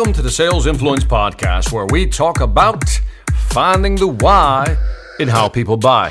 Welcome 0.00 0.14
to 0.14 0.22
the 0.22 0.30
Sales 0.30 0.66
Influence 0.66 1.04
Podcast, 1.04 1.72
where 1.72 1.84
we 1.84 2.06
talk 2.06 2.40
about 2.40 2.88
finding 3.50 3.96
the 3.96 4.06
why 4.06 4.78
in 5.18 5.28
how 5.28 5.46
people 5.46 5.76
buy. 5.76 6.10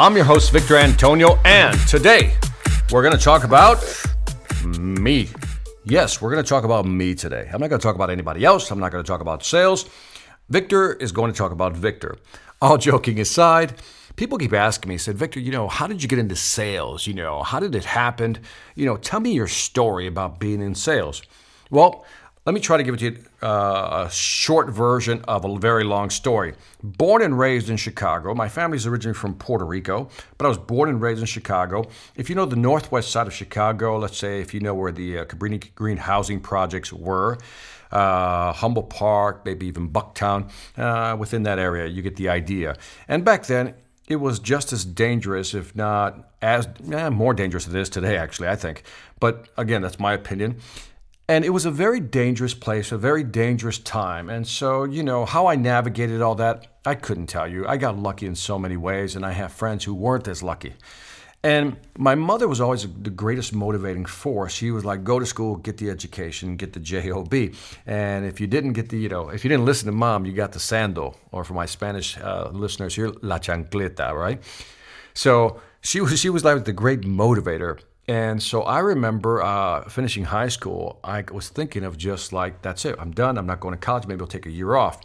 I'm 0.00 0.16
your 0.16 0.24
host, 0.24 0.50
Victor 0.50 0.74
Antonio, 0.74 1.38
and 1.44 1.78
today 1.86 2.34
we're 2.90 3.04
going 3.04 3.16
to 3.16 3.22
talk 3.22 3.44
about 3.44 3.78
me. 4.64 5.28
Yes, 5.84 6.20
we're 6.20 6.32
going 6.32 6.42
to 6.42 6.48
talk 6.48 6.64
about 6.64 6.84
me 6.84 7.14
today. 7.14 7.48
I'm 7.52 7.60
not 7.60 7.68
going 7.68 7.78
to 7.78 7.82
talk 7.82 7.94
about 7.94 8.10
anybody 8.10 8.44
else. 8.44 8.72
I'm 8.72 8.80
not 8.80 8.90
going 8.90 9.04
to 9.04 9.08
talk 9.08 9.20
about 9.20 9.44
sales. 9.44 9.88
Victor 10.48 10.94
is 10.94 11.12
going 11.12 11.30
to 11.30 11.38
talk 11.38 11.52
about 11.52 11.76
Victor. 11.76 12.16
All 12.60 12.76
joking 12.88 13.20
aside, 13.20 13.74
people 14.16 14.36
keep 14.36 14.52
asking 14.52 14.88
me, 14.88 14.98
said, 14.98 15.14
Victor, 15.14 15.38
you 15.38 15.52
know, 15.52 15.68
how 15.68 15.86
did 15.86 16.02
you 16.02 16.08
get 16.08 16.18
into 16.18 16.34
sales? 16.34 17.06
You 17.06 17.14
know, 17.14 17.44
how 17.44 17.60
did 17.60 17.76
it 17.76 17.84
happen? 17.84 18.38
You 18.74 18.86
know, 18.86 18.96
tell 18.96 19.20
me 19.20 19.30
your 19.30 19.46
story 19.46 20.08
about 20.08 20.40
being 20.40 20.60
in 20.60 20.74
sales. 20.74 21.22
Well, 21.70 22.04
let 22.48 22.54
me 22.54 22.60
try 22.62 22.78
to 22.78 22.82
give 22.82 22.94
it 22.94 22.96
to 22.96 23.10
you 23.10 23.18
uh, 23.42 24.06
a 24.06 24.10
short 24.10 24.70
version 24.70 25.22
of 25.28 25.44
a 25.44 25.58
very 25.58 25.84
long 25.84 26.08
story. 26.08 26.54
Born 26.82 27.20
and 27.20 27.38
raised 27.38 27.68
in 27.68 27.76
Chicago, 27.76 28.34
my 28.34 28.48
family's 28.48 28.86
originally 28.86 29.12
from 29.12 29.34
Puerto 29.34 29.66
Rico, 29.66 30.08
but 30.38 30.46
I 30.46 30.48
was 30.48 30.56
born 30.56 30.88
and 30.88 30.98
raised 30.98 31.20
in 31.20 31.26
Chicago. 31.26 31.84
If 32.16 32.30
you 32.30 32.34
know 32.34 32.46
the 32.46 32.56
northwest 32.56 33.10
side 33.10 33.26
of 33.26 33.34
Chicago, 33.34 33.98
let's 33.98 34.16
say 34.16 34.40
if 34.40 34.54
you 34.54 34.60
know 34.60 34.72
where 34.72 34.90
the 34.90 35.18
uh, 35.18 35.24
Cabrini 35.26 35.62
Green 35.74 35.98
housing 35.98 36.40
projects 36.40 36.90
were, 36.90 37.36
uh, 37.92 38.54
Humboldt 38.54 38.88
Park, 38.88 39.44
maybe 39.44 39.66
even 39.66 39.90
Bucktown, 39.90 40.50
uh, 40.78 41.18
within 41.18 41.42
that 41.42 41.58
area, 41.58 41.86
you 41.86 42.00
get 42.00 42.16
the 42.16 42.30
idea. 42.30 42.78
And 43.08 43.26
back 43.26 43.44
then, 43.44 43.74
it 44.08 44.16
was 44.16 44.38
just 44.38 44.72
as 44.72 44.86
dangerous, 44.86 45.52
if 45.52 45.76
not 45.76 46.30
as 46.40 46.66
eh, 46.90 47.10
more 47.10 47.34
dangerous 47.34 47.66
than 47.66 47.76
it 47.76 47.82
is 47.82 47.90
today, 47.90 48.16
actually, 48.16 48.48
I 48.48 48.56
think. 48.56 48.84
But 49.20 49.48
again, 49.58 49.82
that's 49.82 50.00
my 50.00 50.14
opinion. 50.14 50.60
And 51.30 51.44
it 51.44 51.50
was 51.50 51.66
a 51.66 51.70
very 51.70 52.00
dangerous 52.00 52.54
place, 52.54 52.90
a 52.90 52.96
very 52.96 53.22
dangerous 53.22 53.78
time. 53.78 54.30
And 54.30 54.46
so, 54.46 54.84
you 54.84 55.02
know, 55.02 55.26
how 55.26 55.46
I 55.46 55.56
navigated 55.56 56.22
all 56.22 56.34
that, 56.36 56.66
I 56.86 56.94
couldn't 56.94 57.26
tell 57.26 57.46
you. 57.46 57.66
I 57.66 57.76
got 57.76 57.98
lucky 57.98 58.24
in 58.24 58.34
so 58.34 58.58
many 58.58 58.78
ways, 58.78 59.14
and 59.14 59.26
I 59.26 59.32
have 59.32 59.52
friends 59.52 59.84
who 59.84 59.94
weren't 59.94 60.26
as 60.26 60.42
lucky. 60.42 60.72
And 61.44 61.76
my 61.98 62.14
mother 62.14 62.48
was 62.48 62.62
always 62.62 62.82
the 62.82 63.10
greatest 63.10 63.52
motivating 63.52 64.06
force. 64.06 64.54
She 64.54 64.70
was 64.70 64.86
like, 64.86 65.04
go 65.04 65.20
to 65.20 65.26
school, 65.26 65.56
get 65.56 65.76
the 65.76 65.90
education, 65.90 66.56
get 66.56 66.72
the 66.72 66.80
job. 66.80 67.34
And 67.86 68.24
if 68.24 68.40
you 68.40 68.46
didn't 68.46 68.72
get 68.72 68.88
the, 68.88 68.98
you 68.98 69.10
know, 69.10 69.28
if 69.28 69.44
you 69.44 69.50
didn't 69.50 69.66
listen 69.66 69.86
to 69.86 69.92
mom, 69.92 70.24
you 70.24 70.32
got 70.32 70.52
the 70.52 70.60
sandal, 70.60 71.14
or 71.30 71.44
for 71.44 71.52
my 71.52 71.66
Spanish 71.66 72.16
uh, 72.18 72.48
listeners 72.52 72.94
here, 72.94 73.12
la 73.20 73.38
chancleta, 73.38 74.14
right? 74.14 74.42
So 75.12 75.60
she 75.82 76.00
was, 76.00 76.18
she 76.18 76.30
was 76.30 76.42
like 76.42 76.64
the 76.64 76.72
great 76.72 77.02
motivator. 77.02 77.80
And 78.08 78.42
so 78.42 78.62
I 78.62 78.78
remember 78.78 79.42
uh, 79.42 79.86
finishing 79.88 80.24
high 80.24 80.48
school, 80.48 80.98
I 81.04 81.24
was 81.30 81.50
thinking 81.50 81.84
of 81.84 81.98
just 81.98 82.32
like, 82.32 82.62
that's 82.62 82.86
it, 82.86 82.96
I'm 82.98 83.10
done, 83.10 83.36
I'm 83.36 83.46
not 83.46 83.60
going 83.60 83.74
to 83.74 83.78
college, 83.78 84.06
maybe 84.06 84.22
I'll 84.22 84.26
take 84.26 84.46
a 84.46 84.50
year 84.50 84.76
off. 84.76 85.02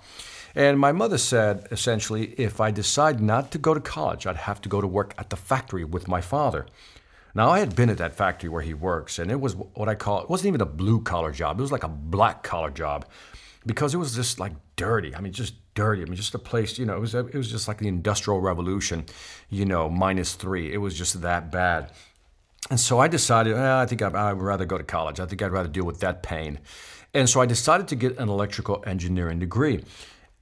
And 0.56 0.80
my 0.80 0.94
mother 0.94 1.18
said 1.18 1.68
essentially, 1.70 2.34
if 2.38 2.62
I 2.62 2.72
decide 2.72 3.20
not 3.20 3.52
to 3.52 3.58
go 3.58 3.74
to 3.74 3.82
college, 3.82 4.26
I'd 4.26 4.38
have 4.38 4.62
to 4.62 4.70
go 4.70 4.80
to 4.80 4.88
work 4.88 5.14
at 5.18 5.30
the 5.30 5.36
factory 5.36 5.84
with 5.84 6.08
my 6.08 6.22
father. 6.22 6.66
Now, 7.36 7.50
I 7.50 7.60
had 7.60 7.76
been 7.76 7.90
at 7.90 7.98
that 7.98 8.16
factory 8.16 8.50
where 8.50 8.62
he 8.62 8.74
works, 8.74 9.20
and 9.20 9.30
it 9.32 9.42
was 9.42 9.56
what 9.56 9.90
I 9.90 9.96
call, 9.96 10.22
it 10.22 10.30
wasn't 10.30 10.48
even 10.48 10.62
a 10.62 10.66
blue 10.66 11.02
collar 11.02 11.32
job, 11.32 11.60
it 11.60 11.62
was 11.62 11.72
like 11.74 11.84
a 11.84 11.90
black 11.90 12.42
collar 12.42 12.70
job 12.70 13.06
because 13.66 13.94
it 13.94 13.98
was 13.98 14.16
just 14.16 14.40
like 14.40 14.54
dirty. 14.78 15.14
I 15.14 15.20
mean, 15.20 15.34
just 15.34 15.56
dirty. 15.74 16.04
I 16.04 16.06
mean, 16.06 16.16
just 16.16 16.36
a 16.36 16.40
place, 16.40 16.78
you 16.78 16.86
know, 16.86 16.96
it 16.96 17.00
was, 17.02 17.16
it 17.16 17.34
was 17.34 17.50
just 17.50 17.68
like 17.68 17.80
the 17.80 17.88
Industrial 17.88 18.40
Revolution, 18.40 19.06
you 19.50 19.66
know, 19.66 19.90
minus 19.90 20.36
three. 20.36 20.72
It 20.72 20.78
was 20.78 20.98
just 20.98 21.22
that 21.22 21.52
bad. 21.52 21.92
And 22.70 22.80
so 22.80 23.00
I 23.00 23.08
decided, 23.08 23.56
eh, 23.56 23.82
I 23.82 23.86
think 23.86 24.02
I'd, 24.02 24.16
I'd 24.16 24.32
rather 24.34 24.66
go 24.66 24.78
to 24.78 24.84
college. 24.84 25.20
I 25.20 25.26
think 25.26 25.42
I'd 25.42 25.52
rather 25.52 25.70
deal 25.70 25.86
with 25.86 26.00
that 26.00 26.24
pain. 26.24 26.60
And 27.14 27.30
so 27.30 27.42
I 27.42 27.46
decided 27.46 27.88
to 27.90 27.96
get 27.96 28.18
an 28.18 28.30
electrical 28.30 28.84
engineering 28.88 29.40
degree. 29.40 29.84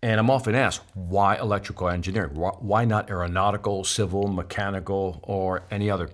And 0.03 0.19
I'm 0.19 0.29
often 0.29 0.55
asked, 0.55 0.81
why 0.95 1.35
electrical 1.35 1.89
engineering? 1.89 2.31
Why 2.33 2.85
not 2.85 3.09
aeronautical, 3.09 3.83
civil, 3.83 4.27
mechanical, 4.27 5.19
or 5.23 5.63
any 5.69 5.91
other? 5.91 6.09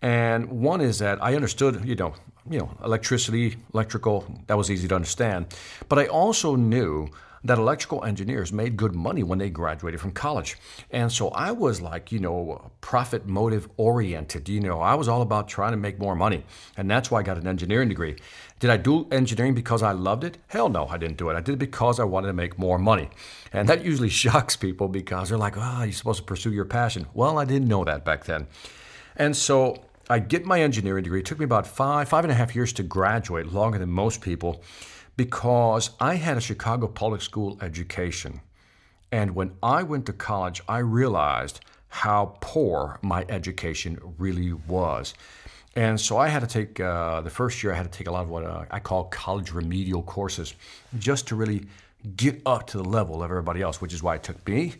And 0.00 0.48
one 0.48 0.80
is 0.80 1.00
that 1.00 1.22
I 1.22 1.34
understood, 1.34 1.84
you 1.84 1.96
know, 1.96 2.14
you 2.48 2.60
know, 2.60 2.70
electricity, 2.84 3.56
electrical, 3.74 4.24
that 4.46 4.56
was 4.56 4.70
easy 4.70 4.88
to 4.88 4.94
understand. 4.94 5.46
But 5.88 5.98
I 5.98 6.06
also 6.06 6.56
knew 6.56 7.08
that 7.44 7.58
electrical 7.58 8.04
engineers 8.04 8.52
made 8.52 8.76
good 8.76 8.94
money 8.94 9.22
when 9.22 9.38
they 9.38 9.50
graduated 9.50 10.00
from 10.00 10.12
college. 10.12 10.56
And 10.90 11.10
so 11.12 11.28
I 11.28 11.52
was 11.52 11.80
like, 11.80 12.10
you 12.10 12.18
know, 12.18 12.70
profit 12.80 13.26
motive 13.26 13.68
oriented. 13.76 14.48
You 14.48 14.60
know, 14.60 14.80
I 14.80 14.94
was 14.94 15.08
all 15.08 15.22
about 15.22 15.48
trying 15.48 15.72
to 15.72 15.76
make 15.76 15.98
more 15.98 16.14
money. 16.14 16.44
And 16.76 16.90
that's 16.90 17.10
why 17.10 17.20
I 17.20 17.22
got 17.22 17.38
an 17.38 17.46
engineering 17.46 17.88
degree. 17.88 18.16
Did 18.58 18.70
I 18.70 18.76
do 18.76 19.06
engineering 19.10 19.54
because 19.54 19.82
I 19.82 19.92
loved 19.92 20.24
it? 20.24 20.38
Hell 20.48 20.68
no, 20.68 20.86
I 20.86 20.96
didn't 20.96 21.18
do 21.18 21.28
it. 21.30 21.34
I 21.34 21.40
did 21.40 21.54
it 21.54 21.58
because 21.58 22.00
I 22.00 22.04
wanted 22.04 22.28
to 22.28 22.32
make 22.32 22.58
more 22.58 22.78
money. 22.78 23.10
And 23.52 23.68
that 23.68 23.84
usually 23.84 24.08
shocks 24.22 24.56
people 24.56 24.88
because 24.88 25.28
they're 25.28 25.38
like, 25.38 25.56
oh, 25.56 25.82
you're 25.82 25.92
supposed 25.92 26.20
to 26.20 26.24
pursue 26.24 26.52
your 26.52 26.64
passion. 26.64 27.06
Well, 27.14 27.38
I 27.38 27.44
didn't 27.44 27.68
know 27.68 27.84
that 27.84 28.04
back 28.04 28.24
then. 28.24 28.46
And 29.16 29.36
so 29.36 29.82
I 30.08 30.20
get 30.20 30.44
my 30.44 30.60
engineering 30.62 31.04
degree. 31.04 31.20
It 31.20 31.26
took 31.26 31.38
me 31.38 31.44
about 31.44 31.66
five, 31.66 32.08
five 32.08 32.24
and 32.24 32.30
a 32.30 32.34
half 32.34 32.54
years 32.54 32.72
to 32.74 32.82
graduate, 32.82 33.52
longer 33.52 33.78
than 33.78 33.90
most 33.90 34.20
people 34.20 34.62
because 35.16 35.90
I 36.00 36.14
had 36.14 36.36
a 36.36 36.40
Chicago 36.40 36.86
public 36.86 37.22
school 37.22 37.58
education. 37.60 38.40
And 39.10 39.34
when 39.34 39.52
I 39.62 39.82
went 39.82 40.06
to 40.06 40.12
college, 40.12 40.60
I 40.68 40.78
realized 40.78 41.60
how 41.88 42.36
poor 42.40 42.98
my 43.02 43.24
education 43.28 43.98
really 44.18 44.52
was. 44.52 45.14
And 45.74 46.00
so 46.00 46.16
I 46.16 46.28
had 46.28 46.40
to 46.40 46.46
take, 46.46 46.80
uh, 46.80 47.20
the 47.20 47.30
first 47.30 47.62
year, 47.62 47.72
I 47.72 47.76
had 47.76 47.90
to 47.90 47.98
take 47.98 48.08
a 48.08 48.10
lot 48.10 48.22
of 48.22 48.30
what 48.30 48.44
uh, 48.44 48.64
I 48.70 48.80
call 48.80 49.04
college 49.04 49.52
remedial 49.52 50.02
courses 50.02 50.54
just 50.98 51.28
to 51.28 51.36
really 51.36 51.66
get 52.16 52.40
up 52.46 52.66
to 52.68 52.78
the 52.78 52.84
level 52.84 53.22
of 53.22 53.30
everybody 53.30 53.62
else, 53.62 53.80
which 53.80 53.92
is 53.92 54.02
why 54.02 54.14
it 54.16 54.22
took 54.22 54.46
me 54.48 54.74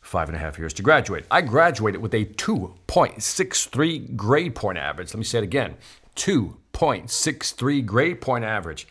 five 0.00 0.28
and 0.28 0.36
a 0.36 0.38
half 0.38 0.58
years 0.58 0.72
to 0.74 0.82
graduate. 0.82 1.24
I 1.30 1.40
graduated 1.42 2.00
with 2.00 2.14
a 2.14 2.24
2.63 2.24 4.16
grade 4.16 4.54
point 4.54 4.78
average. 4.78 5.12
Let 5.12 5.18
me 5.18 5.24
say 5.24 5.38
it 5.38 5.44
again 5.44 5.76
2.63 6.14 7.84
grade 7.84 8.20
point 8.20 8.44
average. 8.44 8.86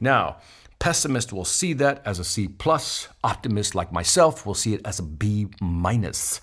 Now, 0.00 0.38
pessimist 0.78 1.32
will 1.32 1.44
see 1.44 1.74
that 1.74 2.02
as 2.04 2.18
a 2.18 2.24
C 2.24 2.48
plus. 2.48 3.08
Optimist 3.22 3.74
like 3.74 3.92
myself 3.92 4.46
will 4.46 4.54
see 4.54 4.74
it 4.74 4.80
as 4.84 4.98
a 4.98 5.02
B 5.02 5.48
minus. 5.60 6.40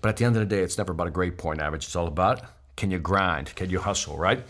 But 0.00 0.10
at 0.10 0.16
the 0.18 0.24
end 0.24 0.36
of 0.36 0.40
the 0.40 0.54
day, 0.54 0.62
it's 0.62 0.78
never 0.78 0.92
about 0.92 1.08
a 1.08 1.10
grade 1.10 1.38
point 1.38 1.60
average. 1.60 1.86
It's 1.86 1.96
all 1.96 2.06
about 2.06 2.42
can 2.76 2.90
you 2.90 2.98
grind, 2.98 3.54
can 3.56 3.68
you 3.68 3.78
hustle, 3.78 4.16
right? 4.16 4.42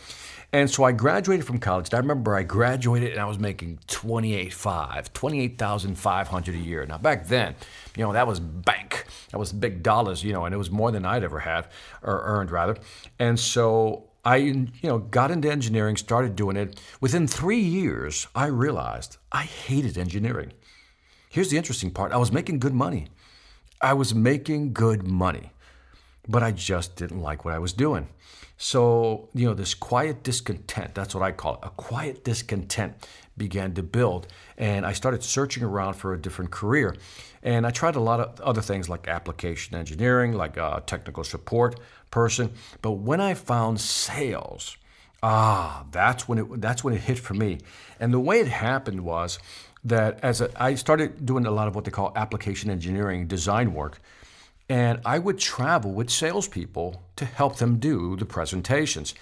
And 0.53 0.69
so 0.69 0.83
I 0.83 0.93
graduated 0.93 1.47
from 1.47 1.59
college. 1.59 1.93
I 1.95 1.99
remember 1.99 2.35
I 2.35 2.43
graduated 2.43 3.13
and 3.13 3.21
I 3.21 3.25
was 3.25 3.39
making 3.39 3.79
28.5, 3.87 5.13
28,500 5.13 6.55
a 6.55 6.59
year. 6.59 6.87
Now 6.87 6.99
back 6.99 7.27
then, 7.27 7.55
you 7.97 8.05
know, 8.05 8.13
that 8.13 8.27
was 8.27 8.41
bank. 8.41 9.07
That 9.31 9.39
was 9.39 9.53
big 9.53 9.83
dollars, 9.83 10.25
you 10.25 10.33
know, 10.33 10.45
and 10.45 10.55
it 10.55 10.59
was 10.59 10.71
more 10.71 10.91
than 10.91 11.05
I'd 11.05 11.23
ever 11.23 11.39
had 11.39 11.69
or 12.03 12.15
er, 12.15 12.23
earned 12.25 12.51
rather. 12.51 12.77
And 13.19 13.39
so 13.39 14.10
I, 14.25 14.37
you 14.37 14.69
know, 14.83 14.99
got 14.99 15.31
into 15.31 15.51
engineering, 15.51 15.97
started 15.97 16.37
doing 16.37 16.57
it. 16.57 16.81
Within 17.01 17.27
three 17.27 17.61
years, 17.61 18.27
I 18.35 18.47
realized 18.47 19.17
I 19.33 19.43
hated 19.43 19.97
engineering. 19.97 20.53
Here's 21.31 21.51
the 21.51 21.57
interesting 21.57 21.91
part: 21.91 22.13
I 22.13 22.19
was 22.19 22.33
making 22.33 22.59
good 22.59 22.75
money. 22.75 23.09
I 23.81 23.95
was 23.95 24.15
making 24.15 24.75
good 24.75 25.07
money, 25.07 25.53
but 26.31 26.43
I 26.43 26.53
just 26.53 26.97
didn't 26.97 27.21
like 27.21 27.45
what 27.45 27.55
I 27.55 27.59
was 27.59 27.73
doing. 27.73 28.09
So, 28.57 29.31
you 29.35 29.47
know, 29.47 29.55
this 29.55 29.73
quiet 29.73 30.23
discontent—that's 30.23 31.15
what 31.15 31.25
I 31.25 31.33
call 31.33 31.55
it—a 31.55 31.71
quiet 31.71 32.25
discontent 32.25 33.09
began 33.37 33.73
to 33.75 33.83
build, 33.83 34.27
and 34.59 34.85
I 34.85 34.93
started 34.93 35.23
searching 35.23 35.63
around 35.63 35.95
for 35.95 36.13
a 36.13 36.21
different 36.21 36.51
career. 36.51 36.95
And 37.43 37.67
I 37.67 37.71
tried 37.71 37.97
a 37.97 38.01
lot 38.01 38.21
of 38.21 38.39
other 38.43 38.61
things 38.61 38.87
like 38.89 39.09
application 39.09 39.75
engineering, 39.75 40.35
like 40.35 40.59
uh, 40.59 40.81
technical 40.81 41.25
support 41.25 41.81
person. 42.11 42.53
But 42.83 42.93
when 42.93 43.19
I 43.19 43.33
found 43.33 43.81
sales, 43.81 44.77
ah, 45.23 45.87
that's 45.91 46.29
when 46.29 46.39
it 46.39 46.61
that's 46.61 46.85
when 46.85 46.93
it 46.93 47.01
hit 47.01 47.19
for 47.19 47.33
me. 47.35 47.59
And 47.99 48.13
the 48.13 48.21
way 48.21 48.41
it 48.41 48.49
happened 48.49 49.01
was 49.01 49.39
that 49.85 50.21
as 50.23 50.43
a, 50.43 50.51
I 50.63 50.75
started 50.75 51.25
doing 51.25 51.47
a 51.47 51.51
lot 51.51 51.67
of 51.67 51.75
what 51.75 51.85
they 51.87 51.91
call 51.91 52.13
application 52.15 52.71
engineering 52.71 53.27
design 53.27 53.73
work, 53.73 54.01
and 54.71 55.01
I 55.05 55.19
would 55.19 55.39
travel 55.39 55.91
with 55.91 56.11
salespeople 56.11 57.03
to 57.17 57.25
help 57.25 57.57
them 57.57 57.81
do 57.81 58.15
the 58.15 58.25
presentations. 58.25 59.15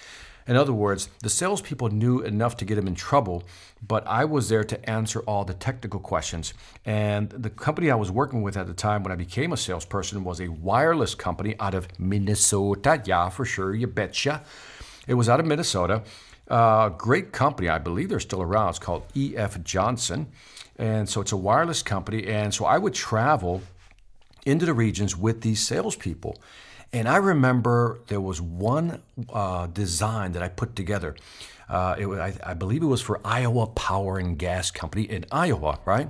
In 0.46 0.56
other 0.56 0.74
words, 0.74 1.08
the 1.22 1.30
salespeople 1.30 1.88
knew 1.88 2.20
enough 2.20 2.58
to 2.58 2.66
get 2.66 2.74
them 2.74 2.86
in 2.86 2.94
trouble, 2.94 3.44
but 3.86 4.06
I 4.06 4.26
was 4.26 4.50
there 4.50 4.62
to 4.64 4.90
answer 4.90 5.20
all 5.20 5.46
the 5.46 5.54
technical 5.54 6.00
questions. 6.00 6.52
And 6.84 7.30
the 7.30 7.48
company 7.48 7.90
I 7.90 7.94
was 7.94 8.10
working 8.10 8.42
with 8.42 8.58
at 8.58 8.66
the 8.66 8.74
time 8.74 9.02
when 9.02 9.10
I 9.10 9.16
became 9.16 9.54
a 9.54 9.56
salesperson 9.56 10.22
was 10.22 10.38
a 10.40 10.48
wireless 10.48 11.14
company 11.14 11.54
out 11.58 11.74
of 11.74 11.88
Minnesota. 11.98 13.02
Yeah, 13.06 13.30
for 13.30 13.46
sure, 13.46 13.74
you 13.74 13.86
betcha. 13.86 14.44
It 15.06 15.14
was 15.14 15.30
out 15.30 15.40
of 15.40 15.46
Minnesota. 15.46 16.02
Uh, 16.46 16.90
great 16.90 17.32
company, 17.32 17.70
I 17.70 17.78
believe 17.78 18.10
they're 18.10 18.20
still 18.20 18.42
around. 18.42 18.70
It's 18.70 18.78
called 18.78 19.04
EF 19.16 19.64
Johnson. 19.64 20.26
And 20.76 21.08
so 21.08 21.22
it's 21.22 21.32
a 21.32 21.38
wireless 21.38 21.82
company. 21.82 22.26
And 22.26 22.52
so 22.52 22.66
I 22.66 22.76
would 22.76 22.92
travel 22.92 23.62
into 24.48 24.66
the 24.66 24.72
regions 24.74 25.16
with 25.16 25.42
these 25.42 25.60
salespeople. 25.66 26.38
And 26.92 27.08
I 27.08 27.16
remember 27.16 28.00
there 28.06 28.20
was 28.20 28.40
one 28.40 29.02
uh, 29.30 29.66
design 29.66 30.32
that 30.32 30.42
I 30.42 30.48
put 30.48 30.74
together. 30.74 31.14
Uh, 31.68 31.94
it, 31.98 32.06
I, 32.06 32.34
I 32.44 32.54
believe 32.54 32.82
it 32.82 32.86
was 32.86 33.02
for 33.02 33.20
Iowa 33.24 33.66
Power 33.66 34.18
and 34.18 34.38
Gas 34.38 34.70
Company 34.70 35.04
in 35.04 35.24
Iowa, 35.30 35.78
right? 35.84 36.08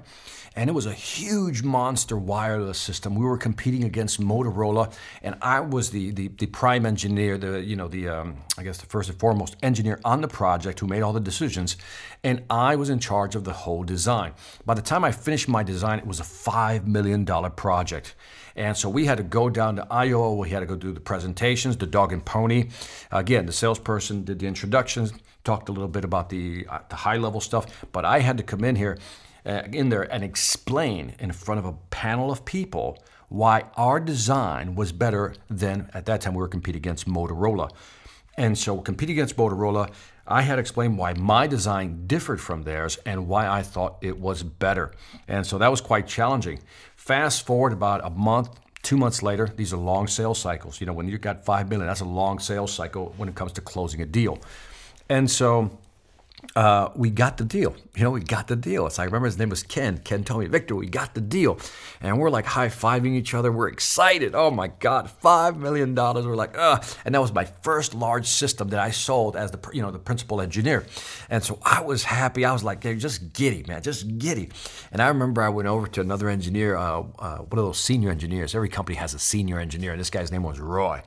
and 0.59 0.69
it 0.69 0.73
was 0.73 0.87
a 0.87 0.93
huge 0.93 1.63
monster 1.63 2.19
wireless 2.19 2.79
system. 2.79 3.15
We 3.15 3.25
were 3.25 3.39
competing 3.39 3.85
against 3.85 4.21
Motorola, 4.21 4.93
and 5.23 5.37
I 5.41 5.61
was 5.61 5.91
the 5.91 6.11
the, 6.11 6.29
the 6.29 6.47
prime 6.47 6.85
engineer, 6.85 7.39
the 7.39 7.63
you 7.63 7.77
know 7.77 7.87
the 7.87 8.09
um, 8.09 8.39
I 8.59 8.65
guess 8.65 8.79
the 8.79 8.87
first 8.87 9.09
and 9.09 9.19
foremost 9.21 9.55
engineer 9.63 10.01
on 10.05 10.21
the 10.21 10.27
project 10.27 10.81
who 10.81 10.89
made 10.89 11.03
all 11.03 11.13
the 11.13 11.21
decisions, 11.21 11.77
and 12.25 12.43
I 12.51 12.75
was 12.75 12.91
in 12.91 12.99
charge 12.99 13.37
of 13.37 13.45
the 13.45 13.53
whole 13.53 13.85
design. 13.85 14.33
By 14.67 14.75
the 14.75 14.83
time 14.83 15.05
I 15.05 15.13
finished 15.13 15.49
my 15.49 15.63
design, 15.63 16.01
it 16.01 16.07
was 16.07 16.19
a 16.19 16.25
five 16.25 16.89
million 16.89 17.25
dollar 17.25 17.51
project. 17.51 18.17
And 18.57 18.77
so 18.77 18.89
we 18.89 19.05
had 19.05 19.19
to 19.19 19.23
go 19.23 19.49
down 19.49 19.77
to 19.77 19.87
Iowa. 19.89 20.35
We 20.35 20.51
had 20.51 20.61
to 20.61 20.67
go 20.67 20.75
do 20.75 20.91
the 20.91 20.99
presentations, 20.99 21.77
the 21.77 21.87
dog 21.87 22.13
and 22.13 22.25
pony. 22.25 22.71
Again, 23.13 23.47
the 23.47 23.53
salesperson 23.53 24.25
did 24.25 24.41
the 24.41 24.49
introductions, 24.49 25.13
talked 25.49 25.71
a 25.71 25.73
little 25.73 25.89
bit 25.89 26.05
about 26.05 26.29
the, 26.29 26.67
uh, 26.69 26.81
the 26.91 26.97
high 26.97 27.17
level 27.17 27.41
stuff, 27.41 27.65
but 27.91 28.05
I 28.05 28.19
had 28.19 28.37
to 28.37 28.43
come 28.43 28.63
in 28.65 28.77
here 28.77 28.99
uh, 29.47 29.63
in 29.73 29.89
there 29.89 30.03
and 30.13 30.23
explain 30.23 31.15
in 31.19 31.33
front 31.33 31.59
of 31.59 31.65
a 31.65 31.73
panel 31.89 32.31
of 32.31 32.45
people 32.45 32.99
why 33.31 33.65
our 33.77 33.99
design 33.99 34.75
was 34.75 34.93
better 34.93 35.35
than 35.49 35.91
at 35.95 36.05
that 36.05 36.21
time 36.21 36.35
we 36.35 36.41
were 36.41 36.55
competing 36.57 36.81
against 36.81 37.09
Motorola. 37.09 37.71
And 38.37 38.59
so 38.59 38.79
competing 38.83 39.15
against 39.17 39.37
Motorola, 39.37 39.91
I 40.27 40.43
had 40.43 40.57
to 40.57 40.61
explain 40.61 40.99
why 40.99 41.15
my 41.15 41.47
design 41.47 42.07
differed 42.07 42.43
from 42.43 42.65
theirs 42.65 42.99
and 43.07 43.27
why 43.27 43.49
I 43.49 43.63
thought 43.63 43.97
it 44.03 44.19
was 44.19 44.43
better. 44.43 44.93
And 45.27 45.47
so 45.47 45.57
that 45.59 45.71
was 45.71 45.81
quite 45.81 46.07
challenging. 46.07 46.61
Fast 46.97 47.47
forward 47.47 47.73
about 47.73 48.05
a 48.05 48.11
month, 48.11 48.51
two 48.83 48.99
months 48.99 49.23
later, 49.23 49.47
these 49.57 49.73
are 49.73 49.79
long 49.79 50.09
sales 50.09 50.39
cycles. 50.39 50.79
You 50.81 50.87
know, 50.87 50.93
when 50.93 51.09
you've 51.09 51.23
got 51.23 51.47
five 51.47 51.71
million, 51.71 51.87
that's 51.87 52.01
a 52.01 52.05
long 52.23 52.39
sales 52.39 52.71
cycle 52.71 53.15
when 53.17 53.31
it 53.31 53.35
comes 53.35 53.53
to 53.53 53.63
closing 53.63 54.03
a 54.03 54.07
deal. 54.07 54.39
And 55.09 55.31
so 55.31 55.79
uh, 56.55 56.91
we 56.95 57.11
got 57.11 57.37
the 57.37 57.45
deal. 57.45 57.75
You 57.95 58.05
know, 58.05 58.11
we 58.11 58.21
got 58.21 58.49
the 58.49 58.57
deal. 58.57 58.87
It's 58.87 58.99
like, 58.99 59.05
I 59.05 59.07
remember 59.07 59.27
his 59.27 59.39
name 59.39 59.49
was 59.49 59.63
Ken. 59.63 59.99
Ken 59.99 60.25
told 60.25 60.41
me, 60.41 60.47
Victor, 60.47 60.75
we 60.77 60.87
got 60.87 61.15
the 61.15 61.21
deal. 61.21 61.59
And 62.01 62.19
we're 62.19 62.31
like 62.31 62.47
high 62.47 62.69
fiving 62.69 63.15
each 63.15 63.35
other. 63.35 63.51
We're 63.51 63.69
excited. 63.69 64.35
Oh 64.35 64.51
my 64.51 64.69
God, 64.69 65.11
$5 65.23 65.57
million. 65.57 65.95
We're 65.95 66.37
like, 66.37 66.57
ugh. 66.57 66.85
And 67.05 67.15
that 67.15 67.21
was 67.21 67.33
my 67.33 67.45
first 67.63 67.95
large 67.95 68.27
system 68.27 68.69
that 68.69 68.81
I 68.81 68.91
sold 68.91 69.37
as 69.37 69.51
the, 69.51 69.59
you 69.73 69.83
know, 69.83 69.91
the 69.91 69.99
principal 69.99 70.41
engineer. 70.41 70.87
And 71.29 71.43
so 71.43 71.59
I 71.63 71.83
was 71.83 72.05
happy. 72.05 72.45
I 72.45 72.53
was 72.53 72.65
like, 72.65 72.83
hey, 72.83 72.97
just 72.97 73.33
giddy, 73.33 73.65
man, 73.67 73.83
just 73.83 74.19
giddy. 74.19 74.51
And 74.93 75.03
I 75.03 75.09
remember 75.09 75.43
I 75.43 75.49
went 75.49 75.69
over 75.69 75.87
to 75.87 76.01
another 76.01 76.29
engineer, 76.29 76.77
uh, 76.77 77.03
uh, 77.19 77.39
one 77.39 77.59
of 77.59 77.65
those 77.65 77.79
senior 77.79 78.11
engineers. 78.11 78.55
Every 78.55 78.69
company 78.69 78.97
has 78.99 79.13
a 79.15 79.19
senior 79.19 79.59
engineer. 79.59 79.93
And 79.93 80.01
this 80.01 80.11
guy's 80.11 80.33
name 80.33 80.45
was 80.45 80.61
Roy. 80.61 81.03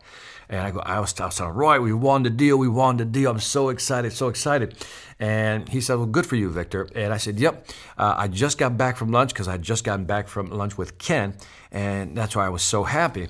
And 0.51 0.59
I 0.59 0.71
go, 0.71 0.80
I 0.80 1.00
was, 1.00 1.18
I 1.19 1.25
was 1.25 1.36
telling 1.38 1.53
Roy, 1.53 1.80
we 1.80 1.94
won 1.94 2.24
the 2.24 2.30
deal, 2.30 2.57
we 2.57 2.68
won 2.68 2.98
the 2.98 3.06
deal. 3.06 3.31
I'm 3.31 3.39
so 3.39 3.69
excited, 3.69 4.12
so 4.12 4.27
excited. 4.27 4.75
And 5.18 5.69
he 5.69 5.80
said, 5.80 5.95
Well, 5.95 6.07
good 6.07 6.25
for 6.25 6.36
you, 6.36 6.50
Victor. 6.50 6.89
And 6.94 7.13
I 7.13 7.18
said, 7.18 7.39
Yep, 7.39 7.68
uh, 7.98 8.15
I 8.18 8.27
just 8.27 8.57
got 8.57 8.77
back 8.77 8.98
from 8.98 9.12
lunch 9.12 9.33
because 9.33 9.48
I 9.48 9.57
just 9.57 9.86
gotten 9.86 10.03
back 10.03 10.27
from 10.27 10.50
lunch 10.50 10.77
with 10.77 10.98
Ken. 10.98 11.38
And 11.71 12.18
that's 12.18 12.36
why 12.36 12.45
I 12.45 12.50
was 12.50 12.63
so 12.63 12.83
happy. 12.83 13.30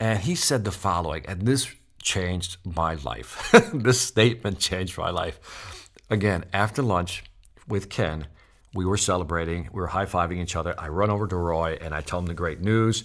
And 0.00 0.18
he 0.18 0.34
said 0.34 0.64
the 0.64 0.72
following, 0.72 1.26
and 1.26 1.42
this 1.42 1.72
changed 2.02 2.56
my 2.64 2.94
life. 2.94 3.54
this 3.74 4.00
statement 4.00 4.58
changed 4.58 4.96
my 4.96 5.10
life. 5.10 5.90
Again, 6.08 6.46
after 6.54 6.80
lunch 6.80 7.22
with 7.68 7.90
Ken, 7.90 8.26
we 8.74 8.86
were 8.86 8.96
celebrating, 8.96 9.68
we 9.72 9.82
were 9.82 9.88
high 9.88 10.06
fiving 10.06 10.42
each 10.42 10.56
other. 10.56 10.74
I 10.78 10.88
run 10.88 11.10
over 11.10 11.26
to 11.26 11.36
Roy 11.36 11.76
and 11.80 11.94
I 11.94 12.00
tell 12.00 12.18
him 12.18 12.26
the 12.26 12.34
great 12.34 12.60
news 12.60 13.04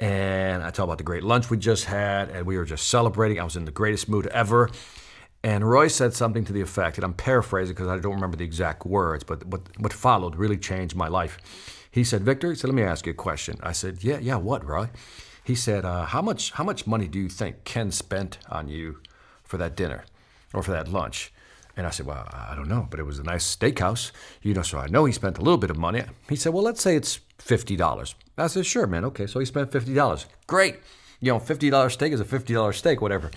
and 0.00 0.62
I 0.62 0.70
tell 0.70 0.86
about 0.86 0.98
the 0.98 1.04
great 1.04 1.22
lunch 1.22 1.50
we 1.50 1.58
just 1.58 1.84
had, 1.84 2.30
and 2.30 2.46
we 2.46 2.56
were 2.56 2.64
just 2.64 2.88
celebrating. 2.88 3.38
I 3.38 3.44
was 3.44 3.54
in 3.54 3.66
the 3.66 3.70
greatest 3.70 4.08
mood 4.08 4.26
ever. 4.28 4.70
And 5.42 5.68
Roy 5.68 5.88
said 5.88 6.14
something 6.14 6.44
to 6.46 6.52
the 6.52 6.60
effect, 6.60 6.98
and 6.98 7.04
I'm 7.04 7.14
paraphrasing 7.14 7.74
because 7.74 7.88
I 7.88 7.98
don't 7.98 8.14
remember 8.14 8.36
the 8.36 8.44
exact 8.44 8.84
words, 8.84 9.24
but 9.24 9.46
what, 9.46 9.62
what 9.78 9.92
followed 9.92 10.36
really 10.36 10.58
changed 10.58 10.96
my 10.96 11.08
life. 11.08 11.38
He 11.90 12.04
said, 12.04 12.22
Victor, 12.22 12.50
he 12.50 12.56
said, 12.56 12.68
let 12.68 12.74
me 12.74 12.82
ask 12.82 13.06
you 13.06 13.12
a 13.12 13.14
question. 13.14 13.58
I 13.62 13.72
said, 13.72 14.02
yeah, 14.02 14.18
yeah, 14.18 14.36
what, 14.36 14.64
Roy? 14.64 14.90
He 15.42 15.54
said, 15.54 15.84
uh, 15.84 16.04
how, 16.04 16.22
much, 16.22 16.52
how 16.52 16.64
much 16.64 16.86
money 16.86 17.08
do 17.08 17.18
you 17.18 17.28
think 17.28 17.64
Ken 17.64 17.90
spent 17.90 18.38
on 18.48 18.68
you 18.68 19.00
for 19.42 19.56
that 19.56 19.76
dinner 19.76 20.04
or 20.52 20.62
for 20.62 20.70
that 20.72 20.88
lunch? 20.88 21.32
And 21.76 21.86
I 21.86 21.90
said, 21.90 22.06
Well, 22.06 22.26
I 22.32 22.54
don't 22.54 22.68
know, 22.68 22.86
but 22.90 23.00
it 23.00 23.04
was 23.04 23.18
a 23.18 23.22
nice 23.22 23.56
steakhouse, 23.56 24.12
you 24.42 24.54
know, 24.54 24.62
so 24.62 24.78
I 24.78 24.86
know 24.88 25.04
he 25.04 25.12
spent 25.12 25.38
a 25.38 25.42
little 25.42 25.58
bit 25.58 25.70
of 25.70 25.78
money. 25.78 26.02
He 26.28 26.36
said, 26.36 26.52
Well, 26.52 26.64
let's 26.64 26.82
say 26.82 26.96
it's 26.96 27.20
$50. 27.38 28.14
I 28.36 28.46
said, 28.46 28.66
Sure, 28.66 28.86
man. 28.86 29.04
Okay, 29.06 29.26
so 29.26 29.38
he 29.38 29.46
spent 29.46 29.70
$50. 29.70 30.26
Great. 30.46 30.76
You 31.20 31.32
know, 31.32 31.38
$50 31.38 31.90
steak 31.90 32.12
is 32.12 32.20
a 32.20 32.24
$50 32.24 32.74
steak, 32.74 33.00
whatever. 33.02 33.30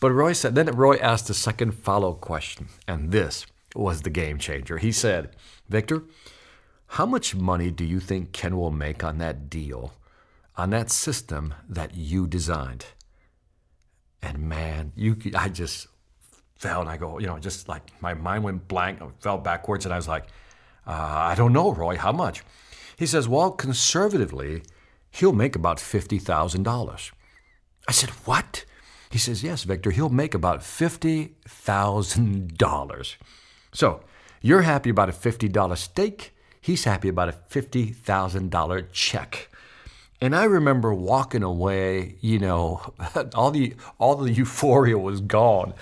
But 0.00 0.10
Roy 0.10 0.32
said, 0.32 0.54
then 0.54 0.66
Roy 0.66 0.96
asked 0.96 1.30
a 1.30 1.34
second 1.34 1.72
follow 1.72 2.14
question, 2.14 2.68
and 2.88 3.12
this 3.12 3.46
was 3.74 4.02
the 4.02 4.10
game 4.10 4.36
changer. 4.36 4.78
He 4.78 4.90
said, 4.90 5.30
Victor, 5.68 6.02
how 6.88 7.06
much 7.06 7.34
money 7.34 7.70
do 7.70 7.84
you 7.84 8.00
think 8.00 8.32
Ken 8.32 8.56
will 8.56 8.72
make 8.72 9.02
on 9.04 9.18
that 9.18 9.48
deal, 9.48 9.94
on 10.56 10.70
that 10.70 10.90
system 10.90 11.54
that 11.68 11.94
you 11.94 12.26
designed? 12.26 12.86
And 14.20 14.40
man, 14.40 14.92
you, 14.94 15.16
I 15.36 15.48
just 15.48 15.86
fell 16.62 16.80
and 16.80 16.88
I 16.88 16.96
go, 16.96 17.18
you 17.18 17.26
know, 17.26 17.38
just 17.38 17.68
like 17.68 17.82
my 18.00 18.14
mind 18.14 18.44
went 18.44 18.68
blank, 18.68 19.02
I 19.02 19.08
fell 19.20 19.36
backwards, 19.38 19.84
and 19.84 19.92
I 19.92 19.96
was 19.96 20.06
like, 20.08 20.28
uh, 20.86 21.30
I 21.30 21.34
don't 21.34 21.52
know, 21.52 21.72
Roy, 21.72 21.96
how 21.96 22.12
much? 22.12 22.44
He 22.96 23.06
says, 23.06 23.26
well, 23.28 23.50
conservatively, 23.50 24.62
he'll 25.10 25.32
make 25.32 25.56
about 25.56 25.78
$50,000. 25.78 27.10
I 27.88 27.92
said, 27.92 28.10
what? 28.24 28.64
He 29.10 29.18
says, 29.18 29.42
yes, 29.42 29.64
Victor, 29.64 29.90
he'll 29.90 30.08
make 30.08 30.34
about 30.34 30.60
$50,000. 30.60 33.16
So 33.72 34.04
you're 34.40 34.62
happy 34.62 34.90
about 34.90 35.08
a 35.08 35.12
$50 35.12 35.76
steak. 35.76 36.32
He's 36.60 36.84
happy 36.84 37.08
about 37.08 37.28
a 37.28 37.32
$50,000 37.32 38.86
check. 38.92 39.48
And 40.22 40.36
I 40.36 40.44
remember 40.44 40.94
walking 40.94 41.42
away, 41.42 42.14
you 42.20 42.38
know, 42.38 42.80
all 43.34 43.50
the 43.50 43.74
all 43.98 44.14
the 44.14 44.30
euphoria 44.30 44.96
was 44.96 45.20
gone. 45.20 45.74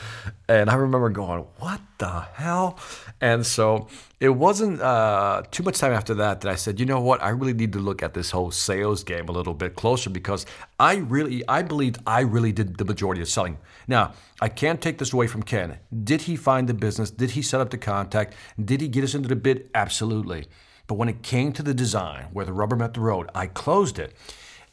And 0.49 0.71
I 0.71 0.77
remember 0.77 1.11
going, 1.11 1.45
"What 1.59 1.83
the 1.99 2.21
hell?" 2.21 2.79
And 3.21 3.45
so 3.45 3.89
it 4.19 4.31
wasn't 4.31 4.81
uh, 4.81 5.43
too 5.51 5.63
much 5.63 5.77
time 5.79 5.93
after 5.93 6.15
that 6.15 6.41
that 6.41 6.51
I 6.51 6.55
said, 6.55 6.81
"You 6.81 6.87
know 6.87 7.03
what? 7.03 7.23
I 7.23 7.29
really 7.29 7.53
need 7.53 7.75
to 7.75 7.81
look 7.81 8.03
at 8.03 8.15
this 8.15 8.31
whole 8.31 8.51
sales 8.51 9.05
game 9.05 9.29
a 9.29 9.33
little 9.33 9.53
bit 9.53 9.75
closer 9.77 10.09
because 10.09 10.47
I 10.79 10.95
really, 10.97 11.47
I 11.47 11.61
believed 11.61 11.99
I 12.07 12.21
really 12.21 12.53
did 12.53 12.79
the 12.79 12.87
majority 12.87 13.21
of 13.21 13.29
selling." 13.29 13.59
Now, 13.89 14.15
I 14.41 14.49
can't 14.49 14.81
take 14.81 14.97
this 14.97 15.13
away 15.13 15.27
from 15.27 15.43
Ken. 15.43 15.81
Did 15.93 16.23
he 16.23 16.35
find 16.35 16.67
the 16.67 16.73
business? 16.73 17.11
Did 17.11 17.33
he 17.33 17.43
set 17.43 17.61
up 17.61 17.69
the 17.69 17.77
contact? 17.77 18.33
Did 18.59 18.81
he 18.81 18.89
get 18.89 19.05
us 19.05 19.15
into 19.15 19.29
the 19.29 19.37
bid? 19.37 19.69
Absolutely. 19.75 20.47
But 20.91 20.97
when 20.97 21.09
it 21.09 21.23
came 21.23 21.53
to 21.53 21.63
the 21.63 21.73
design, 21.73 22.27
where 22.33 22.45
the 22.45 22.53
rubber 22.53 22.75
met 22.75 22.95
the 22.95 23.01
road, 23.01 23.31
I 23.33 23.47
closed 23.47 23.97
it. 23.97 24.13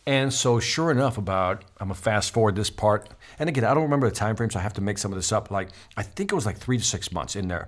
And 0.07 0.33
so, 0.33 0.59
sure 0.59 0.89
enough, 0.89 1.15
about 1.19 1.63
I'm 1.79 1.89
gonna 1.89 1.93
fast 1.93 2.31
forward 2.33 2.55
this 2.55 2.71
part. 2.71 3.07
And 3.37 3.47
again, 3.47 3.63
I 3.63 3.75
don't 3.75 3.83
remember 3.83 4.09
the 4.09 4.15
time 4.15 4.35
frame, 4.35 4.49
so 4.49 4.57
I 4.57 4.63
have 4.63 4.73
to 4.73 4.81
make 4.81 4.97
some 4.97 5.11
of 5.11 5.15
this 5.15 5.31
up. 5.31 5.51
Like 5.51 5.69
I 5.95 6.01
think 6.01 6.31
it 6.31 6.35
was 6.35 6.43
like 6.43 6.57
three 6.57 6.79
to 6.79 6.83
six 6.83 7.11
months 7.11 7.35
in 7.35 7.49
there. 7.49 7.67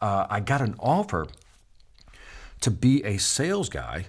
Uh, 0.00 0.26
I 0.30 0.40
got 0.40 0.62
an 0.62 0.76
offer 0.78 1.26
to 2.62 2.70
be 2.70 3.04
a 3.04 3.18
sales 3.18 3.68
guy 3.68 4.06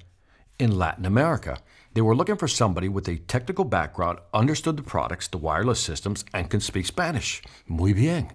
in 0.61 0.77
Latin 0.77 1.07
America. 1.07 1.57
They 1.95 2.01
were 2.01 2.15
looking 2.15 2.37
for 2.37 2.47
somebody 2.47 2.87
with 2.87 3.07
a 3.07 3.17
technical 3.17 3.65
background, 3.65 4.19
understood 4.31 4.77
the 4.77 4.83
products, 4.83 5.27
the 5.27 5.39
wireless 5.39 5.79
systems, 5.79 6.23
and 6.33 6.51
can 6.51 6.59
speak 6.61 6.85
Spanish. 6.85 7.41
Muy 7.67 7.93
bien. 7.93 8.31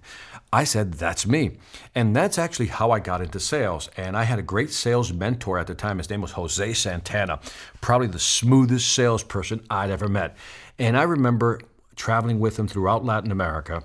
I 0.52 0.64
said, 0.64 0.94
that's 0.94 1.24
me. 1.24 1.58
And 1.94 2.14
that's 2.16 2.36
actually 2.36 2.66
how 2.66 2.90
I 2.90 2.98
got 2.98 3.22
into 3.22 3.38
sales. 3.38 3.88
And 3.96 4.16
I 4.16 4.24
had 4.24 4.40
a 4.40 4.42
great 4.42 4.72
sales 4.72 5.12
mentor 5.12 5.58
at 5.58 5.68
the 5.68 5.74
time. 5.76 5.98
His 5.98 6.10
name 6.10 6.20
was 6.20 6.32
Jose 6.32 6.74
Santana, 6.74 7.38
probably 7.80 8.08
the 8.08 8.18
smoothest 8.18 8.92
salesperson 8.92 9.64
I'd 9.70 9.90
ever 9.90 10.08
met. 10.08 10.36
And 10.80 10.98
I 10.98 11.04
remember 11.04 11.60
traveling 11.94 12.40
with 12.40 12.58
him 12.58 12.66
throughout 12.66 13.04
Latin 13.04 13.30
America 13.30 13.84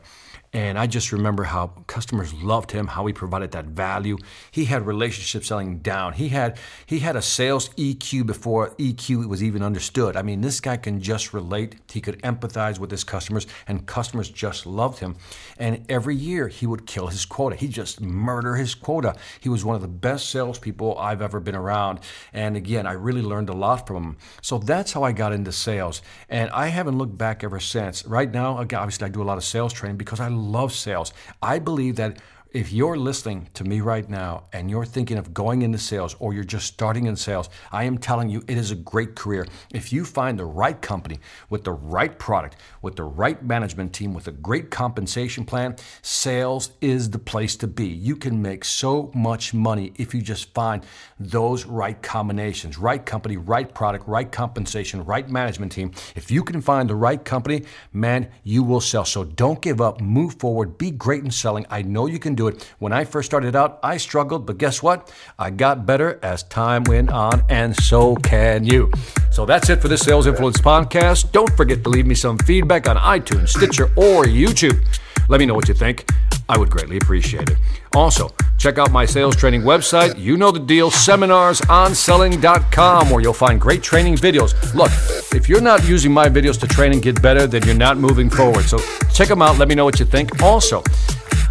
and 0.54 0.78
I 0.78 0.86
just 0.86 1.14
remember 1.14 1.44
how 1.44 1.68
customers 1.88 2.34
loved 2.34 2.72
him, 2.72 2.88
how 2.88 3.06
he 3.06 3.14
provided 3.14 3.52
that 3.52 3.68
value. 3.68 4.18
He 4.52 4.66
had 4.66 4.86
relationship 4.86 5.46
selling 5.46 5.80
down. 5.80 6.14
He 6.14 6.30
had 6.30 6.58
he 6.86 7.00
had 7.00 7.16
a 7.16 7.22
sales 7.22 7.70
EQ 7.70 8.26
before 8.26 8.72
EQ 8.72 9.30
was 9.30 9.42
even 9.42 9.64
understood. 9.64 10.18
I 10.18 10.24
mean, 10.24 10.42
this 10.42 10.60
guy 10.60 10.76
can 10.76 11.00
just 11.00 11.34
relate. 11.34 11.76
He 11.90 12.02
could 12.02 12.22
empathize 12.22 12.80
with 12.80 12.92
his 12.92 13.06
customers, 13.06 13.48
and 13.66 13.86
customers 13.86 14.30
just 14.30 14.66
loved 14.66 15.00
him. 15.00 15.16
And 15.58 15.86
every 15.88 16.18
year 16.18 16.50
he 16.50 16.68
would 16.68 16.86
kill 16.86 17.08
his 17.08 17.26
quota. 17.26 17.56
He 17.56 17.70
just 17.70 18.02
murder 18.02 18.56
his 18.56 18.76
quota. 18.76 19.16
He 19.40 19.48
was 19.48 19.64
one 19.64 19.76
of 19.76 19.82
the 19.82 19.88
best 19.88 20.30
salespeople 20.32 20.98
I've 20.98 21.22
ever 21.22 21.40
been 21.40 21.56
around. 21.56 22.00
And 22.34 22.58
again, 22.58 22.86
I 22.86 22.94
really 22.94 23.22
learned 23.22 23.50
a 23.50 23.54
lot 23.54 23.88
from 23.88 24.04
him. 24.04 24.18
So 24.42 24.58
that's 24.58 24.92
how 24.92 25.04
I 25.04 25.14
got 25.14 25.32
into 25.32 25.54
sales. 25.54 26.02
And 26.28 26.50
I 26.52 26.68
haven't 26.68 26.98
looked 26.98 27.18
back 27.18 27.44
ever 27.44 27.62
since. 27.62 28.06
Right 28.06 28.32
now, 28.32 28.58
obviously 28.58 29.06
I 29.06 29.10
do 29.10 29.22
a 29.22 29.24
lot 29.24 29.38
of 29.38 29.46
sales 29.46 29.72
training 29.72 29.98
because 29.98 30.20
I 30.20 30.41
love 30.42 30.74
sales. 30.74 31.14
I 31.42 31.60
believe 31.60 31.96
that 31.96 32.18
If 32.54 32.74
you're 32.74 32.98
listening 32.98 33.48
to 33.54 33.64
me 33.64 33.80
right 33.80 34.10
now 34.10 34.44
and 34.52 34.70
you're 34.70 34.84
thinking 34.84 35.18
of 35.18 35.34
going 35.34 35.62
into 35.62 35.78
sales 35.78 36.18
or 36.20 36.34
you're 36.34 36.44
just 36.44 36.68
starting 36.68 37.06
in 37.06 37.16
sales, 37.16 37.50
I 37.72 37.86
am 37.86 37.98
telling 37.98 38.28
you 38.28 38.44
it 38.46 38.58
is 38.58 38.72
a 38.72 38.76
great 38.76 39.16
career. 39.16 39.48
If 39.74 39.94
you 39.94 40.04
find 40.04 40.38
the 40.38 40.44
right 40.44 40.82
company 40.82 41.20
with 41.50 41.64
the 41.64 41.72
right 41.72 42.20
product, 42.20 42.58
with 42.82 42.98
the 42.98 43.06
right 43.06 43.42
management 43.42 43.94
team, 43.94 44.14
with 44.14 44.28
a 44.28 44.34
great 44.34 44.70
compensation 44.70 45.46
plan, 45.46 45.78
sales 46.02 46.72
is 46.82 47.10
the 47.10 47.20
place 47.20 47.56
to 47.56 47.68
be. 47.68 47.88
You 47.88 48.18
can 48.18 48.42
make 48.42 48.66
so 48.66 49.12
much 49.16 49.54
money 49.54 49.94
if 49.96 50.14
you 50.14 50.22
just 50.22 50.54
find 50.54 50.84
those 51.22 51.66
right 51.66 52.02
combinations 52.02 52.78
right 52.78 53.06
company, 53.06 53.38
right 53.38 53.74
product, 53.74 54.10
right 54.10 54.30
compensation, 54.30 55.06
right 55.06 55.30
management 55.30 55.72
team. 55.72 55.94
If 56.18 56.30
you 56.30 56.44
can 56.44 56.60
find 56.60 56.90
the 56.90 56.96
right 56.96 57.24
company, 57.24 57.64
man, 57.94 58.28
you 58.44 58.62
will 58.62 58.82
sell. 58.82 59.06
So 59.06 59.24
don't 59.24 59.62
give 59.62 59.80
up, 59.80 60.02
move 60.02 60.34
forward, 60.34 60.78
be 60.78 60.92
great 60.92 61.24
in 61.24 61.32
selling. 61.32 61.66
I 61.70 61.82
know 61.82 62.08
you 62.08 62.20
can 62.20 62.36
do 62.42 62.48
it. 62.48 62.74
When 62.80 62.92
I 62.92 63.06
first 63.06 63.28
started 63.28 63.56
out, 63.56 63.78
I 63.84 63.98
struggled, 63.98 64.48
but 64.48 64.58
guess 64.58 64.82
what? 64.82 65.14
I 65.38 65.52
got 65.52 65.86
better 65.86 66.20
as 66.24 66.42
time 66.44 66.84
went 66.86 67.12
on, 67.12 67.44
and 67.50 67.76
so 67.76 68.16
can 68.16 68.64
you. 68.64 68.90
So 69.32 69.46
that's 69.46 69.70
it 69.70 69.82
for 69.82 69.88
this 69.88 70.02
Sales 70.02 70.28
Influence 70.28 70.60
podcast. 70.60 71.32
Don't 71.32 71.56
forget 71.56 71.84
to 71.84 71.90
leave 71.90 72.08
me 72.08 72.16
some 72.16 72.40
feedback 72.40 72.90
on 72.90 72.98
iTunes, 72.98 73.50
Stitcher, 73.50 73.92
or 73.96 74.24
YouTube. 74.24 74.84
Let 75.30 75.40
me 75.40 75.46
know 75.46 75.54
what 75.54 75.68
you 75.68 75.76
think. 75.76 76.10
I 76.50 76.58
would 76.58 76.70
greatly 76.70 76.98
appreciate 76.98 77.50
it. 77.50 77.58
Also, 77.96 78.30
check 78.58 78.78
out 78.78 78.92
my 78.92 79.06
sales 79.06 79.38
training 79.38 79.62
website. 79.62 80.20
You 80.20 80.36
know 80.36 80.52
the 80.52 80.60
deal, 80.60 80.92
seminarsonselling.com, 80.92 83.10
where 83.10 83.22
you'll 83.22 83.34
find 83.34 83.62
great 83.62 83.84
training 83.84 84.18
videos. 84.18 84.74
Look, 84.74 84.92
if 85.34 85.48
you're 85.48 85.62
not 85.62 85.88
using 85.88 86.12
my 86.12 86.28
videos 86.28 86.60
to 86.60 86.68
train 86.68 86.92
and 86.92 87.02
get 87.02 87.22
better, 87.22 87.48
then 87.48 87.64
you're 87.64 87.76
not 87.76 87.98
moving 87.98 88.30
forward. 88.30 88.66
So 88.66 88.80
check 89.14 89.30
them 89.30 89.42
out. 89.42 89.58
Let 89.58 89.70
me 89.70 89.76
know 89.76 89.86
what 89.86 89.98
you 90.00 90.06
think. 90.06 90.42
Also, 90.42 90.84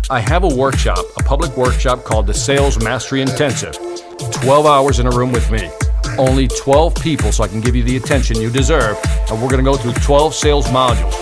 I 0.09 0.21
have 0.21 0.45
a 0.45 0.49
workshop, 0.49 1.04
a 1.19 1.23
public 1.23 1.57
workshop 1.57 2.04
called 2.04 2.26
the 2.26 2.35
Sales 2.35 2.83
Mastery 2.83 3.21
Intensive. 3.21 3.76
12 4.33 4.66
hours 4.66 4.99
in 4.99 5.07
a 5.07 5.11
room 5.11 5.33
with 5.33 5.50
me. 5.50 5.71
Only 6.19 6.49
12 6.49 6.95
people, 6.97 7.33
so 7.33 7.45
I 7.45 7.49
can 7.49 7.61
give 7.61 7.76
you 7.76 7.83
the 7.83 7.97
attention 7.97 8.40
you 8.40 8.50
deserve. 8.50 8.99
And 9.30 9.40
we're 9.40 9.50
going 9.50 9.64
to 9.64 9.71
go 9.71 9.76
through 9.76 9.92
12 9.95 10.35
sales 10.35 10.66
modules. 10.66 11.14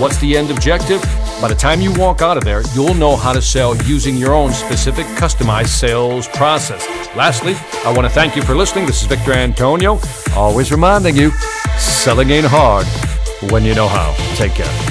What's 0.00 0.18
the 0.18 0.36
end 0.36 0.50
objective? 0.50 1.02
By 1.40 1.48
the 1.48 1.54
time 1.54 1.80
you 1.80 1.92
walk 1.94 2.22
out 2.22 2.36
of 2.36 2.44
there, 2.44 2.62
you'll 2.74 2.94
know 2.94 3.16
how 3.16 3.32
to 3.32 3.42
sell 3.42 3.76
using 3.82 4.16
your 4.16 4.34
own 4.34 4.52
specific 4.52 5.06
customized 5.06 5.68
sales 5.68 6.28
process. 6.28 6.86
Lastly, 7.16 7.54
I 7.84 7.92
want 7.92 8.06
to 8.06 8.10
thank 8.10 8.36
you 8.36 8.42
for 8.42 8.54
listening. 8.54 8.86
This 8.86 9.02
is 9.02 9.08
Victor 9.08 9.32
Antonio, 9.32 9.98
always 10.34 10.70
reminding 10.70 11.16
you 11.16 11.30
selling 11.78 12.30
ain't 12.30 12.46
hard 12.46 12.86
when 13.50 13.64
you 13.64 13.74
know 13.74 13.88
how. 13.88 14.14
Take 14.36 14.52
care. 14.52 14.89